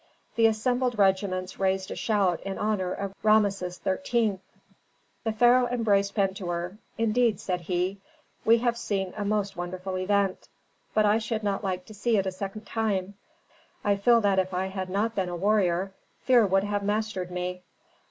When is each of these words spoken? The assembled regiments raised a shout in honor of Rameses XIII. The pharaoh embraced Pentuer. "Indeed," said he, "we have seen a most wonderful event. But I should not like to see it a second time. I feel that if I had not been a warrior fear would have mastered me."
The 0.35 0.47
assembled 0.47 0.97
regiments 0.97 1.59
raised 1.59 1.91
a 1.91 1.95
shout 1.95 2.41
in 2.41 2.57
honor 2.57 2.91
of 2.91 3.13
Rameses 3.21 3.79
XIII. 3.83 4.39
The 5.23 5.31
pharaoh 5.31 5.67
embraced 5.67 6.15
Pentuer. 6.15 6.79
"Indeed," 6.97 7.39
said 7.39 7.61
he, 7.61 7.99
"we 8.43 8.57
have 8.57 8.79
seen 8.79 9.13
a 9.15 9.23
most 9.23 9.55
wonderful 9.55 9.99
event. 9.99 10.49
But 10.95 11.05
I 11.05 11.19
should 11.19 11.43
not 11.43 11.63
like 11.63 11.85
to 11.85 11.93
see 11.93 12.17
it 12.17 12.25
a 12.25 12.31
second 12.31 12.65
time. 12.65 13.13
I 13.83 13.95
feel 13.95 14.21
that 14.21 14.39
if 14.39 14.55
I 14.55 14.69
had 14.69 14.89
not 14.89 15.13
been 15.13 15.29
a 15.29 15.35
warrior 15.35 15.91
fear 16.23 16.47
would 16.47 16.63
have 16.63 16.81
mastered 16.81 17.29
me." 17.29 17.61